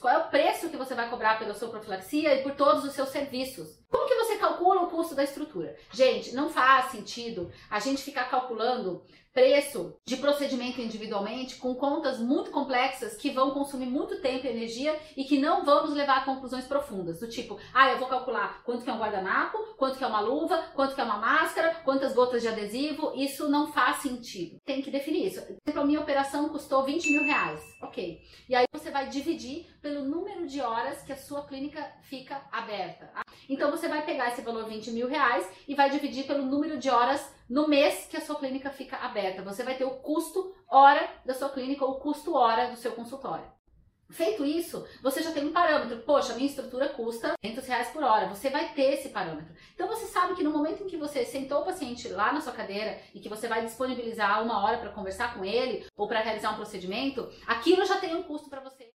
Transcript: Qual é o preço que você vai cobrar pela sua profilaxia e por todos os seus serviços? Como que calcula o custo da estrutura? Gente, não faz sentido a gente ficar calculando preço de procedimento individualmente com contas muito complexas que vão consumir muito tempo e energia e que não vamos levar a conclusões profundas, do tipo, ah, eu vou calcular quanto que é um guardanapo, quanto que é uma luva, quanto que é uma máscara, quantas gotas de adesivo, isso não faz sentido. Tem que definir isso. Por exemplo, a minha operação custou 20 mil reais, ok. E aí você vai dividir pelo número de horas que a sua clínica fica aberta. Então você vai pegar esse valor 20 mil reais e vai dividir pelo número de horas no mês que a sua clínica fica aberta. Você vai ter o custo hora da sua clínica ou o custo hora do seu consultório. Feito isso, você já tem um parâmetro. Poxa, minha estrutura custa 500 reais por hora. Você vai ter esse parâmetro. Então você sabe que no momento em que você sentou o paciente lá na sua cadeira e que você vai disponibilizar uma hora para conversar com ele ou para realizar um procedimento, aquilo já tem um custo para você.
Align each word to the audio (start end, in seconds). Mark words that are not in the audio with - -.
Qual 0.00 0.12
é 0.12 0.18
o 0.18 0.28
preço 0.28 0.68
que 0.68 0.76
você 0.76 0.94
vai 0.94 1.08
cobrar 1.08 1.38
pela 1.38 1.54
sua 1.54 1.68
profilaxia 1.68 2.34
e 2.34 2.42
por 2.42 2.56
todos 2.56 2.84
os 2.84 2.92
seus 2.92 3.08
serviços? 3.10 3.78
Como 3.88 4.06
que 4.08 4.15
calcula 4.56 4.82
o 4.82 4.90
custo 4.90 5.14
da 5.14 5.22
estrutura? 5.22 5.76
Gente, 5.92 6.34
não 6.34 6.48
faz 6.48 6.90
sentido 6.90 7.50
a 7.70 7.78
gente 7.78 8.02
ficar 8.02 8.24
calculando 8.30 9.02
preço 9.34 9.94
de 10.06 10.16
procedimento 10.16 10.80
individualmente 10.80 11.56
com 11.56 11.74
contas 11.74 12.18
muito 12.18 12.50
complexas 12.50 13.16
que 13.16 13.28
vão 13.28 13.50
consumir 13.50 13.84
muito 13.84 14.18
tempo 14.22 14.46
e 14.46 14.48
energia 14.48 14.98
e 15.14 15.24
que 15.24 15.38
não 15.38 15.62
vamos 15.62 15.92
levar 15.92 16.16
a 16.16 16.24
conclusões 16.24 16.64
profundas, 16.64 17.20
do 17.20 17.28
tipo, 17.28 17.58
ah, 17.74 17.90
eu 17.90 17.98
vou 17.98 18.08
calcular 18.08 18.62
quanto 18.64 18.82
que 18.82 18.88
é 18.88 18.92
um 18.94 18.98
guardanapo, 18.98 19.58
quanto 19.76 19.98
que 19.98 20.04
é 20.04 20.06
uma 20.06 20.20
luva, 20.20 20.56
quanto 20.74 20.94
que 20.94 21.02
é 21.02 21.04
uma 21.04 21.18
máscara, 21.18 21.74
quantas 21.84 22.14
gotas 22.14 22.40
de 22.40 22.48
adesivo, 22.48 23.12
isso 23.14 23.46
não 23.46 23.70
faz 23.70 23.98
sentido. 23.98 24.58
Tem 24.64 24.80
que 24.80 24.90
definir 24.90 25.26
isso. 25.26 25.42
Por 25.42 25.58
exemplo, 25.66 25.82
a 25.82 25.86
minha 25.86 26.00
operação 26.00 26.48
custou 26.48 26.82
20 26.84 27.10
mil 27.10 27.24
reais, 27.24 27.60
ok. 27.82 28.18
E 28.48 28.54
aí 28.54 28.64
você 28.72 28.90
vai 28.90 29.10
dividir 29.10 29.66
pelo 29.82 30.02
número 30.02 30.46
de 30.46 30.62
horas 30.62 31.02
que 31.02 31.12
a 31.12 31.16
sua 31.16 31.46
clínica 31.46 31.86
fica 32.00 32.40
aberta. 32.50 33.12
Então 33.48 33.70
você 33.70 33.88
vai 33.88 34.04
pegar 34.04 34.28
esse 34.28 34.42
valor 34.42 34.66
20 34.66 34.90
mil 34.90 35.08
reais 35.08 35.48
e 35.66 35.74
vai 35.74 35.90
dividir 35.90 36.26
pelo 36.26 36.44
número 36.44 36.78
de 36.78 36.90
horas 36.90 37.34
no 37.48 37.68
mês 37.68 38.06
que 38.10 38.16
a 38.16 38.20
sua 38.20 38.36
clínica 38.36 38.70
fica 38.70 38.96
aberta. 38.96 39.42
Você 39.42 39.62
vai 39.62 39.76
ter 39.76 39.84
o 39.84 39.90
custo 39.90 40.54
hora 40.68 41.08
da 41.24 41.34
sua 41.34 41.48
clínica 41.48 41.84
ou 41.84 41.92
o 41.92 42.00
custo 42.00 42.34
hora 42.34 42.68
do 42.68 42.76
seu 42.76 42.92
consultório. 42.92 43.56
Feito 44.08 44.44
isso, 44.44 44.86
você 45.02 45.20
já 45.20 45.32
tem 45.32 45.44
um 45.44 45.52
parâmetro. 45.52 45.98
Poxa, 45.98 46.34
minha 46.34 46.46
estrutura 46.46 46.88
custa 46.88 47.34
500 47.42 47.66
reais 47.66 47.88
por 47.88 48.04
hora. 48.04 48.28
Você 48.28 48.48
vai 48.48 48.72
ter 48.72 48.94
esse 48.94 49.08
parâmetro. 49.08 49.52
Então 49.74 49.88
você 49.88 50.06
sabe 50.06 50.34
que 50.34 50.44
no 50.44 50.52
momento 50.52 50.84
em 50.84 50.86
que 50.86 50.96
você 50.96 51.24
sentou 51.24 51.62
o 51.62 51.64
paciente 51.64 52.08
lá 52.08 52.32
na 52.32 52.40
sua 52.40 52.52
cadeira 52.52 53.00
e 53.12 53.20
que 53.20 53.28
você 53.28 53.48
vai 53.48 53.64
disponibilizar 53.64 54.42
uma 54.44 54.64
hora 54.64 54.78
para 54.78 54.92
conversar 54.92 55.34
com 55.34 55.44
ele 55.44 55.84
ou 55.96 56.06
para 56.06 56.20
realizar 56.20 56.52
um 56.52 56.56
procedimento, 56.56 57.28
aquilo 57.46 57.84
já 57.84 57.98
tem 57.98 58.14
um 58.14 58.22
custo 58.22 58.48
para 58.48 58.60
você. 58.60 58.92